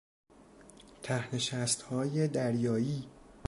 ته 1.03 1.35
نشستهای 1.35 2.27
دریایی 2.27 3.05